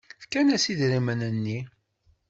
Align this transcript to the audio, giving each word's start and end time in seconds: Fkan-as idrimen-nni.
Fkan-as 0.23 0.65
idrimen-nni. 0.73 1.59